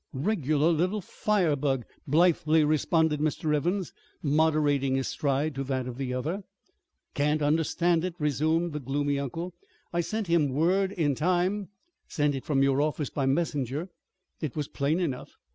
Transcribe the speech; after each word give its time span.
"Regular 0.13 0.71
little 0.71 0.99
fire 0.99 1.55
bug," 1.55 1.85
blithely 2.07 2.63
responded 2.63 3.19
Mr. 3.19 3.53
Evans, 3.55 3.93
moderating 4.23 4.95
his 4.95 5.07
stride 5.07 5.53
to 5.53 5.63
that 5.65 5.85
of 5.85 5.99
the 5.99 6.11
other. 6.11 6.43
"Can't 7.13 7.43
understand 7.43 8.03
it," 8.03 8.15
resumed 8.17 8.73
the 8.73 8.79
gloomy 8.79 9.19
uncle. 9.19 9.53
"I 9.93 10.01
sent 10.01 10.25
him 10.25 10.49
word 10.53 10.91
in 10.91 11.13
time; 11.13 11.67
sent 12.07 12.33
it 12.33 12.45
from 12.45 12.63
your 12.63 12.81
office 12.81 13.11
by 13.11 13.27
messenger. 13.27 13.91
It 14.39 14.55
was 14.55 14.67
plain 14.67 14.99
enough. 14.99 15.37